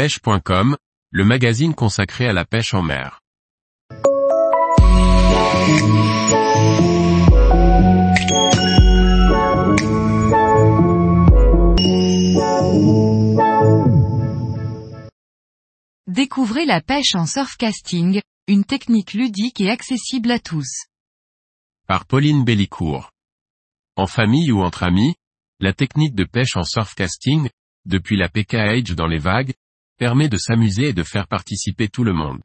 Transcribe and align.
pêche.com, 0.00 0.78
le 1.10 1.24
magazine 1.26 1.74
consacré 1.74 2.26
à 2.26 2.32
la 2.32 2.46
pêche 2.46 2.72
en 2.72 2.80
mer. 2.80 3.20
Découvrez 16.06 16.64
la 16.64 16.80
pêche 16.80 17.14
en 17.14 17.26
surfcasting, 17.26 18.22
une 18.46 18.64
technique 18.64 19.12
ludique 19.12 19.60
et 19.60 19.68
accessible 19.68 20.30
à 20.30 20.38
tous. 20.38 20.86
Par 21.86 22.06
Pauline 22.06 22.42
Bellicourt. 22.42 23.10
En 23.96 24.06
famille 24.06 24.50
ou 24.50 24.62
entre 24.62 24.82
amis, 24.82 25.14
la 25.58 25.74
technique 25.74 26.14
de 26.14 26.24
pêche 26.24 26.56
en 26.56 26.64
surfcasting, 26.64 27.50
depuis 27.84 28.16
la 28.16 28.30
PKH 28.30 28.94
dans 28.94 29.06
les 29.06 29.18
vagues, 29.18 29.52
permet 30.00 30.30
de 30.30 30.38
s'amuser 30.38 30.88
et 30.88 30.92
de 30.94 31.02
faire 31.02 31.28
participer 31.28 31.88
tout 31.88 32.04
le 32.04 32.14
monde. 32.14 32.40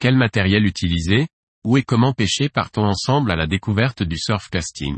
Quel 0.00 0.16
matériel 0.16 0.66
utiliser? 0.66 1.28
Où 1.64 1.76
et 1.76 1.84
comment 1.84 2.12
pêcher? 2.12 2.48
Partons 2.48 2.86
ensemble 2.86 3.30
à 3.30 3.36
la 3.36 3.46
découverte 3.46 4.02
du 4.02 4.18
surfcasting. 4.18 4.96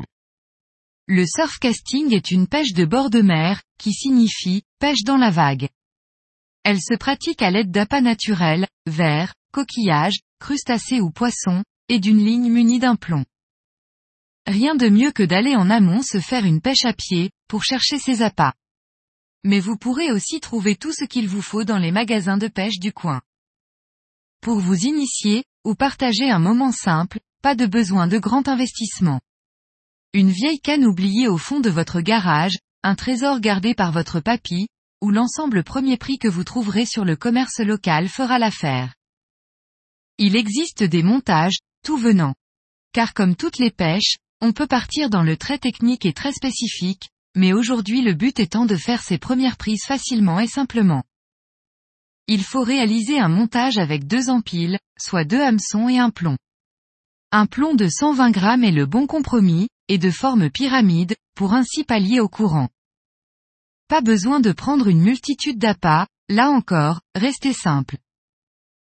Le 1.08 1.26
surfcasting 1.26 2.14
est 2.14 2.30
une 2.30 2.46
pêche 2.46 2.72
de 2.72 2.86
bord 2.86 3.10
de 3.10 3.20
mer, 3.20 3.60
qui 3.78 3.92
signifie 3.92 4.62
pêche 4.78 5.02
dans 5.04 5.18
la 5.18 5.28
vague. 5.28 5.68
Elle 6.64 6.80
se 6.80 6.96
pratique 6.96 7.42
à 7.42 7.50
l'aide 7.50 7.70
d'appâts 7.70 8.00
naturels, 8.00 8.66
vers, 8.86 9.34
coquillages, 9.52 10.20
crustacés 10.40 11.02
ou 11.02 11.10
poissons, 11.10 11.62
et 11.90 12.00
d'une 12.00 12.24
ligne 12.24 12.50
munie 12.50 12.78
d'un 12.78 12.96
plomb. 12.96 13.26
Rien 14.46 14.74
de 14.74 14.88
mieux 14.88 15.12
que 15.12 15.22
d'aller 15.22 15.54
en 15.54 15.68
amont 15.68 16.00
se 16.00 16.18
faire 16.18 16.46
une 16.46 16.62
pêche 16.62 16.86
à 16.86 16.94
pied, 16.94 17.30
pour 17.46 17.62
chercher 17.62 17.98
ses 17.98 18.22
appâts. 18.22 18.54
Mais 19.44 19.60
vous 19.60 19.76
pourrez 19.76 20.12
aussi 20.12 20.40
trouver 20.40 20.76
tout 20.76 20.92
ce 20.92 21.04
qu'il 21.04 21.28
vous 21.28 21.42
faut 21.42 21.64
dans 21.64 21.78
les 21.78 21.90
magasins 21.90 22.38
de 22.38 22.48
pêche 22.48 22.78
du 22.78 22.92
coin. 22.92 23.20
Pour 24.40 24.58
vous 24.58 24.86
initier, 24.86 25.44
ou 25.64 25.74
partager 25.74 26.30
un 26.30 26.38
moment 26.38 26.72
simple, 26.72 27.20
pas 27.42 27.54
de 27.54 27.66
besoin 27.66 28.06
de 28.06 28.18
grand 28.18 28.48
investissement. 28.48 29.20
Une 30.12 30.30
vieille 30.30 30.60
canne 30.60 30.84
oubliée 30.84 31.28
au 31.28 31.38
fond 31.38 31.60
de 31.60 31.70
votre 31.70 32.00
garage, 32.00 32.58
un 32.82 32.94
trésor 32.94 33.40
gardé 33.40 33.74
par 33.74 33.92
votre 33.92 34.20
papy, 34.20 34.68
ou 35.00 35.10
l'ensemble 35.10 35.64
premier 35.64 35.96
prix 35.96 36.18
que 36.18 36.28
vous 36.28 36.44
trouverez 36.44 36.86
sur 36.86 37.04
le 37.04 37.16
commerce 37.16 37.58
local 37.60 38.08
fera 38.08 38.38
l'affaire. 38.38 38.94
Il 40.18 40.36
existe 40.36 40.84
des 40.84 41.02
montages, 41.02 41.58
tout 41.84 41.96
venant. 41.96 42.34
Car 42.92 43.14
comme 43.14 43.34
toutes 43.34 43.58
les 43.58 43.70
pêches, 43.70 44.18
on 44.40 44.52
peut 44.52 44.66
partir 44.66 45.10
dans 45.10 45.22
le 45.22 45.36
très 45.36 45.58
technique 45.58 46.04
et 46.04 46.12
très 46.12 46.32
spécifique, 46.32 47.08
mais 47.34 47.52
aujourd'hui 47.52 48.02
le 48.02 48.14
but 48.14 48.40
étant 48.40 48.66
de 48.66 48.76
faire 48.76 49.02
ses 49.02 49.18
premières 49.18 49.56
prises 49.56 49.84
facilement 49.86 50.40
et 50.40 50.46
simplement. 50.46 51.04
Il 52.28 52.44
faut 52.44 52.62
réaliser 52.62 53.18
un 53.18 53.28
montage 53.28 53.78
avec 53.78 54.06
deux 54.06 54.30
empiles, 54.30 54.78
soit 54.98 55.24
deux 55.24 55.40
hameçons 55.40 55.88
et 55.88 55.98
un 55.98 56.10
plomb. 56.10 56.36
Un 57.30 57.46
plomb 57.46 57.74
de 57.74 57.88
120 57.88 58.30
grammes 58.30 58.64
est 58.64 58.72
le 58.72 58.86
bon 58.86 59.06
compromis, 59.06 59.68
et 59.88 59.98
de 59.98 60.10
forme 60.10 60.50
pyramide, 60.50 61.16
pour 61.34 61.54
ainsi 61.54 61.84
pallier 61.84 62.20
au 62.20 62.28
courant. 62.28 62.68
Pas 63.88 64.00
besoin 64.00 64.40
de 64.40 64.52
prendre 64.52 64.88
une 64.88 65.00
multitude 65.00 65.58
d'appâts, 65.58 66.06
là 66.28 66.50
encore, 66.50 67.00
restez 67.14 67.52
simple. 67.52 67.96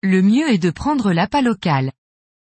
Le 0.02 0.22
mieux 0.22 0.48
est 0.50 0.58
de 0.58 0.70
prendre 0.70 1.12
l'appât 1.12 1.42
local. 1.42 1.92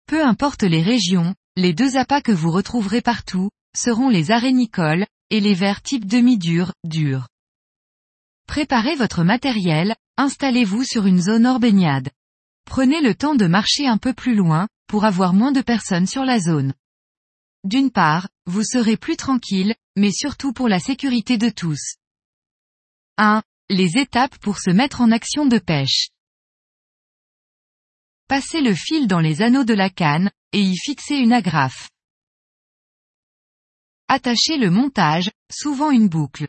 Peu 0.08 0.24
importe 0.24 0.64
les 0.64 0.82
régions, 0.82 1.34
les 1.56 1.74
deux 1.74 1.98
appâts 1.98 2.22
que 2.22 2.32
vous 2.32 2.52
retrouverez 2.52 3.02
partout, 3.02 3.50
seront 3.76 4.10
les 4.10 4.32
arénicoles, 4.32 5.06
et 5.34 5.40
les 5.40 5.56
vers 5.56 5.82
type 5.82 6.06
demi-dur, 6.06 6.74
dur. 6.84 7.28
Préparez 8.46 8.94
votre 8.94 9.24
matériel, 9.24 9.96
installez-vous 10.16 10.84
sur 10.84 11.08
une 11.08 11.20
zone 11.20 11.48
hors 11.48 11.60
baignade. 11.60 12.12
Prenez 12.66 13.02
le 13.02 13.16
temps 13.16 13.34
de 13.34 13.48
marcher 13.48 13.88
un 13.88 13.98
peu 13.98 14.14
plus 14.14 14.36
loin, 14.36 14.68
pour 14.86 15.06
avoir 15.06 15.34
moins 15.34 15.52
de 15.52 15.62
personnes 15.62 16.06
sur 16.06 16.24
la 16.24 16.40
zone. 16.40 16.76
D'une 17.64 17.90
part, 17.90 18.30
vous 18.46 18.64
serez 18.64 18.96
plus 18.96 19.18
tranquille, 19.18 19.74
mais 19.96 20.12
surtout 20.12 20.54
pour 20.54 20.70
la 20.70 20.80
sécurité 20.80 21.40
de 21.40 21.50
tous. 21.50 21.96
1. 23.18 23.42
Les 23.72 23.98
étapes 23.98 24.38
pour 24.38 24.60
se 24.60 24.70
mettre 24.70 25.02
en 25.02 25.10
action 25.10 25.48
de 25.48 25.58
pêche. 25.58 26.10
Passez 28.28 28.62
le 28.62 28.76
fil 28.76 29.08
dans 29.08 29.20
les 29.20 29.42
anneaux 29.42 29.64
de 29.64 29.74
la 29.74 29.90
canne, 29.90 30.30
et 30.52 30.62
y 30.62 30.78
fixez 30.78 31.16
une 31.16 31.34
agrafe. 31.34 31.90
Attachez 34.16 34.58
le 34.58 34.70
montage, 34.70 35.32
souvent 35.50 35.90
une 35.90 36.08
boucle. 36.08 36.48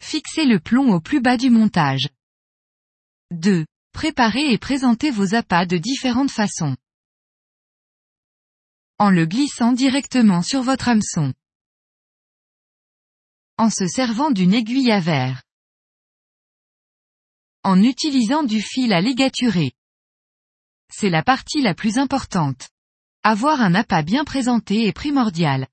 Fixez 0.00 0.44
le 0.44 0.60
plomb 0.60 0.92
au 0.92 1.00
plus 1.00 1.20
bas 1.20 1.36
du 1.36 1.50
montage. 1.50 2.10
2. 3.32 3.66
Préparez 3.90 4.52
et 4.52 4.58
présentez 4.58 5.10
vos 5.10 5.34
appâts 5.34 5.66
de 5.66 5.78
différentes 5.78 6.30
façons. 6.30 6.76
En 8.98 9.10
le 9.10 9.26
glissant 9.26 9.72
directement 9.72 10.42
sur 10.42 10.62
votre 10.62 10.88
hameçon. 10.88 11.34
En 13.58 13.68
se 13.68 13.88
servant 13.88 14.30
d'une 14.30 14.54
aiguille 14.54 14.92
à 14.92 15.00
verre. 15.00 15.42
En 17.64 17.82
utilisant 17.82 18.44
du 18.44 18.62
fil 18.62 18.92
à 18.92 19.00
ligaturer. 19.00 19.72
C'est 20.88 21.10
la 21.10 21.24
partie 21.24 21.62
la 21.62 21.74
plus 21.74 21.98
importante. 21.98 22.71
Avoir 23.24 23.60
un 23.60 23.76
appât 23.76 24.02
bien 24.02 24.24
présenté 24.24 24.88
est 24.88 24.92
primordial. 24.92 25.68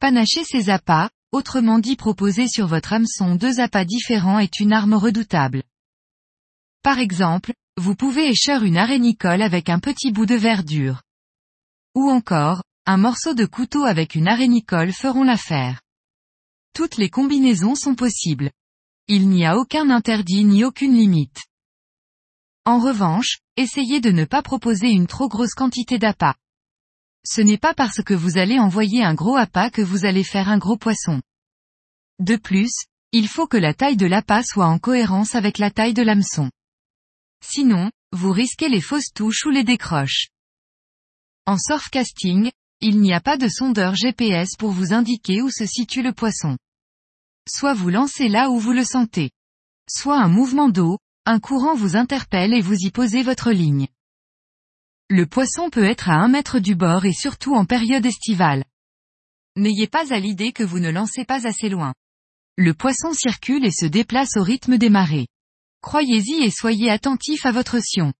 Panacher 0.00 0.42
ses 0.42 0.68
appâts, 0.68 1.10
autrement 1.30 1.78
dit 1.78 1.94
proposer 1.94 2.48
sur 2.48 2.66
votre 2.66 2.92
hameçon 2.92 3.36
deux 3.36 3.60
appâts 3.60 3.84
différents 3.84 4.40
est 4.40 4.58
une 4.58 4.72
arme 4.72 4.94
redoutable. 4.94 5.62
Par 6.82 6.98
exemple, 6.98 7.52
vous 7.76 7.94
pouvez 7.94 8.28
écheur 8.28 8.64
une 8.64 8.76
arénicole 8.76 9.42
avec 9.42 9.68
un 9.68 9.78
petit 9.78 10.10
bout 10.10 10.26
de 10.26 10.34
verdure. 10.34 11.02
Ou 11.94 12.10
encore, 12.10 12.64
un 12.84 12.96
morceau 12.96 13.32
de 13.32 13.46
couteau 13.46 13.84
avec 13.84 14.16
une 14.16 14.26
arénicole 14.26 14.92
feront 14.92 15.22
l'affaire. 15.22 15.80
Toutes 16.74 16.96
les 16.96 17.10
combinaisons 17.10 17.76
sont 17.76 17.94
possibles. 17.94 18.50
Il 19.06 19.28
n'y 19.28 19.46
a 19.46 19.56
aucun 19.56 19.88
interdit 19.90 20.44
ni 20.44 20.64
aucune 20.64 20.94
limite. 20.94 21.44
En 22.64 22.80
revanche, 22.80 23.38
essayez 23.56 24.00
de 24.00 24.10
ne 24.10 24.24
pas 24.24 24.42
proposer 24.42 24.88
une 24.88 25.06
trop 25.06 25.28
grosse 25.28 25.54
quantité 25.54 25.98
d'appât. 25.98 26.34
Ce 27.24 27.40
n'est 27.40 27.58
pas 27.58 27.74
parce 27.74 28.02
que 28.02 28.14
vous 28.14 28.38
allez 28.38 28.58
envoyer 28.58 29.02
un 29.02 29.14
gros 29.14 29.36
appât 29.36 29.70
que 29.70 29.82
vous 29.82 30.04
allez 30.04 30.24
faire 30.24 30.48
un 30.48 30.58
gros 30.58 30.76
poisson. 30.76 31.20
De 32.18 32.36
plus, 32.36 32.72
il 33.12 33.28
faut 33.28 33.46
que 33.46 33.56
la 33.56 33.74
taille 33.74 33.96
de 33.96 34.06
l'appât 34.06 34.42
soit 34.42 34.66
en 34.66 34.78
cohérence 34.78 35.34
avec 35.34 35.58
la 35.58 35.70
taille 35.70 35.94
de 35.94 36.02
l'hameçon. 36.02 36.50
Sinon, 37.44 37.90
vous 38.12 38.32
risquez 38.32 38.68
les 38.68 38.80
fausses 38.80 39.12
touches 39.14 39.46
ou 39.46 39.50
les 39.50 39.64
décroches. 39.64 40.28
En 41.46 41.56
surfcasting, 41.56 42.50
il 42.80 43.00
n'y 43.00 43.12
a 43.12 43.20
pas 43.20 43.36
de 43.36 43.48
sondeur 43.48 43.94
GPS 43.94 44.56
pour 44.58 44.70
vous 44.70 44.92
indiquer 44.92 45.42
où 45.42 45.50
se 45.50 45.66
situe 45.66 46.02
le 46.02 46.12
poisson. 46.12 46.56
Soit 47.48 47.74
vous 47.74 47.88
lancez 47.88 48.28
là 48.28 48.50
où 48.50 48.58
vous 48.58 48.72
le 48.72 48.84
sentez. 48.84 49.30
Soit 49.88 50.18
un 50.18 50.28
mouvement 50.28 50.68
d'eau, 50.68 50.98
un 51.24 51.40
courant 51.40 51.74
vous 51.74 51.96
interpelle 51.96 52.52
et 52.52 52.60
vous 52.60 52.76
y 52.76 52.90
posez 52.90 53.22
votre 53.22 53.50
ligne. 53.50 53.88
Le 55.10 55.24
poisson 55.24 55.70
peut 55.70 55.84
être 55.84 56.10
à 56.10 56.16
un 56.16 56.28
mètre 56.28 56.58
du 56.58 56.74
bord 56.74 57.06
et 57.06 57.14
surtout 57.14 57.54
en 57.54 57.64
période 57.64 58.04
estivale. 58.04 58.64
N'ayez 59.56 59.86
pas 59.86 60.12
à 60.12 60.18
l'idée 60.18 60.52
que 60.52 60.62
vous 60.62 60.80
ne 60.80 60.90
lancez 60.90 61.24
pas 61.24 61.46
assez 61.46 61.70
loin. 61.70 61.94
Le 62.58 62.74
poisson 62.74 63.14
circule 63.14 63.64
et 63.64 63.70
se 63.70 63.86
déplace 63.86 64.36
au 64.36 64.42
rythme 64.42 64.76
des 64.76 64.90
marées. 64.90 65.26
Croyez-y 65.80 66.44
et 66.44 66.50
soyez 66.50 66.90
attentif 66.90 67.46
à 67.46 67.52
votre 67.52 67.78
sion. 67.82 68.12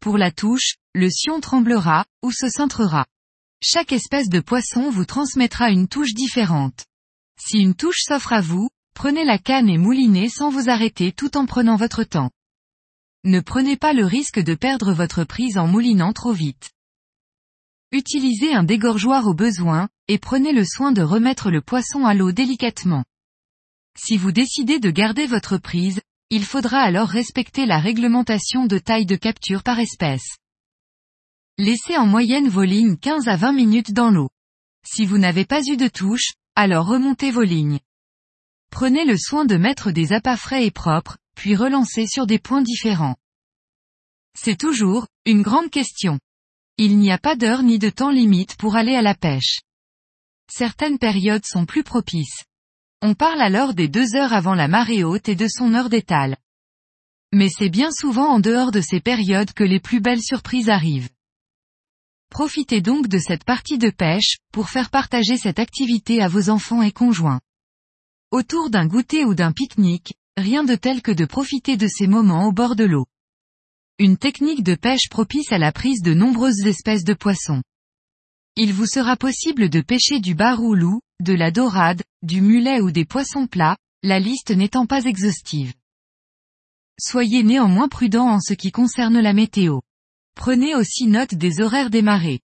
Pour 0.00 0.18
la 0.18 0.32
touche, 0.32 0.74
le 0.92 1.08
sion 1.08 1.40
tremblera, 1.40 2.04
ou 2.24 2.32
se 2.32 2.48
cintrera. 2.48 3.06
Chaque 3.62 3.92
espèce 3.92 4.28
de 4.28 4.40
poisson 4.40 4.90
vous 4.90 5.04
transmettra 5.04 5.70
une 5.70 5.86
touche 5.86 6.14
différente. 6.14 6.86
Si 7.38 7.58
une 7.58 7.76
touche 7.76 8.00
s'offre 8.00 8.32
à 8.32 8.40
vous, 8.40 8.68
prenez 8.92 9.24
la 9.24 9.38
canne 9.38 9.68
et 9.68 9.78
moulinez 9.78 10.28
sans 10.28 10.50
vous 10.50 10.68
arrêter 10.68 11.12
tout 11.12 11.36
en 11.36 11.46
prenant 11.46 11.76
votre 11.76 12.02
temps. 12.02 12.32
Ne 13.24 13.38
prenez 13.40 13.76
pas 13.76 13.92
le 13.92 14.04
risque 14.04 14.40
de 14.40 14.54
perdre 14.54 14.92
votre 14.92 15.22
prise 15.22 15.56
en 15.56 15.68
moulinant 15.68 16.12
trop 16.12 16.32
vite. 16.32 16.72
Utilisez 17.92 18.52
un 18.52 18.64
dégorgeoir 18.64 19.26
au 19.26 19.34
besoin, 19.34 19.88
et 20.08 20.18
prenez 20.18 20.52
le 20.52 20.64
soin 20.64 20.90
de 20.90 21.02
remettre 21.02 21.50
le 21.50 21.60
poisson 21.60 22.04
à 22.04 22.14
l'eau 22.14 22.32
délicatement. 22.32 23.04
Si 23.96 24.16
vous 24.16 24.32
décidez 24.32 24.80
de 24.80 24.90
garder 24.90 25.26
votre 25.26 25.56
prise, 25.58 26.00
il 26.30 26.44
faudra 26.44 26.80
alors 26.80 27.08
respecter 27.08 27.66
la 27.66 27.78
réglementation 27.78 28.66
de 28.66 28.78
taille 28.78 29.06
de 29.06 29.16
capture 29.16 29.62
par 29.62 29.78
espèce. 29.78 30.38
Laissez 31.58 31.96
en 31.96 32.06
moyenne 32.06 32.48
vos 32.48 32.64
lignes 32.64 32.96
15 32.96 33.28
à 33.28 33.36
20 33.36 33.52
minutes 33.52 33.92
dans 33.92 34.10
l'eau. 34.10 34.30
Si 34.84 35.04
vous 35.04 35.18
n'avez 35.18 35.44
pas 35.44 35.62
eu 35.62 35.76
de 35.76 35.86
touche, 35.86 36.32
alors 36.56 36.86
remontez 36.86 37.30
vos 37.30 37.42
lignes. 37.42 37.78
Prenez 38.70 39.04
le 39.04 39.18
soin 39.18 39.44
de 39.44 39.56
mettre 39.56 39.92
des 39.92 40.12
appâts 40.12 40.38
frais 40.38 40.66
et 40.66 40.70
propres, 40.70 41.18
puis 41.34 41.56
relancez 41.56 42.06
sur 42.06 42.26
des 42.26 42.38
points 42.38 42.62
différents. 42.62 43.16
C'est 44.38 44.58
toujours, 44.58 45.06
une 45.26 45.42
grande 45.42 45.70
question. 45.70 46.18
Il 46.78 46.98
n'y 46.98 47.12
a 47.12 47.18
pas 47.18 47.36
d'heure 47.36 47.62
ni 47.62 47.78
de 47.78 47.90
temps 47.90 48.10
limite 48.10 48.56
pour 48.56 48.76
aller 48.76 48.94
à 48.94 49.02
la 49.02 49.14
pêche. 49.14 49.60
Certaines 50.50 50.98
périodes 50.98 51.44
sont 51.44 51.66
plus 51.66 51.82
propices. 51.82 52.44
On 53.02 53.14
parle 53.14 53.40
alors 53.40 53.74
des 53.74 53.88
deux 53.88 54.14
heures 54.14 54.32
avant 54.32 54.54
la 54.54 54.68
marée 54.68 55.04
haute 55.04 55.28
et 55.28 55.34
de 55.34 55.48
son 55.48 55.74
heure 55.74 55.88
d'étal. 55.88 56.36
Mais 57.32 57.48
c'est 57.48 57.70
bien 57.70 57.90
souvent 57.90 58.28
en 58.28 58.40
dehors 58.40 58.70
de 58.70 58.80
ces 58.80 59.00
périodes 59.00 59.52
que 59.52 59.64
les 59.64 59.80
plus 59.80 60.00
belles 60.00 60.22
surprises 60.22 60.68
arrivent. 60.68 61.08
Profitez 62.30 62.80
donc 62.80 63.08
de 63.08 63.18
cette 63.18 63.44
partie 63.44 63.76
de 63.76 63.90
pêche, 63.90 64.38
pour 64.52 64.70
faire 64.70 64.88
partager 64.90 65.36
cette 65.36 65.58
activité 65.58 66.22
à 66.22 66.28
vos 66.28 66.48
enfants 66.48 66.80
et 66.80 66.92
conjoints. 66.92 67.40
Autour 68.30 68.70
d'un 68.70 68.86
goûter 68.86 69.24
ou 69.24 69.34
d'un 69.34 69.52
pique-nique, 69.52 70.14
rien 70.36 70.64
de 70.64 70.74
tel 70.74 71.02
que 71.02 71.12
de 71.12 71.24
profiter 71.24 71.76
de 71.76 71.86
ces 71.86 72.06
moments 72.06 72.46
au 72.46 72.52
bord 72.52 72.76
de 72.76 72.84
l'eau. 72.84 73.06
Une 73.98 74.16
technique 74.16 74.62
de 74.62 74.74
pêche 74.74 75.08
propice 75.10 75.52
à 75.52 75.58
la 75.58 75.72
prise 75.72 76.02
de 76.02 76.14
nombreuses 76.14 76.66
espèces 76.66 77.04
de 77.04 77.14
poissons. 77.14 77.62
Il 78.56 78.72
vous 78.72 78.86
sera 78.86 79.16
possible 79.16 79.68
de 79.68 79.80
pêcher 79.80 80.20
du 80.20 80.34
bar 80.34 80.62
ou 80.62 80.74
loup, 80.74 81.00
de 81.20 81.32
la 81.32 81.50
dorade, 81.50 82.02
du 82.22 82.40
mulet 82.40 82.80
ou 82.80 82.90
des 82.90 83.04
poissons 83.04 83.46
plats, 83.46 83.76
la 84.02 84.18
liste 84.18 84.50
n'étant 84.50 84.86
pas 84.86 85.04
exhaustive. 85.04 85.74
Soyez 87.00 87.42
néanmoins 87.42 87.88
prudent 87.88 88.28
en 88.28 88.40
ce 88.40 88.54
qui 88.54 88.72
concerne 88.72 89.20
la 89.20 89.32
météo. 89.32 89.80
Prenez 90.34 90.74
aussi 90.74 91.06
note 91.06 91.34
des 91.34 91.60
horaires 91.60 91.90
des 91.90 92.02
marées. 92.02 92.40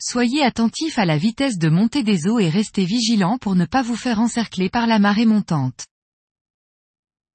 Soyez 0.00 0.42
attentif 0.42 0.98
à 0.98 1.04
la 1.04 1.16
vitesse 1.16 1.58
de 1.58 1.68
montée 1.68 2.02
des 2.02 2.26
eaux 2.26 2.38
et 2.38 2.50
restez 2.50 2.84
vigilant 2.84 3.38
pour 3.38 3.54
ne 3.54 3.64
pas 3.64 3.82
vous 3.82 3.96
faire 3.96 4.20
encercler 4.20 4.68
par 4.68 4.86
la 4.86 4.98
marée 4.98 5.26
montante. 5.26 5.86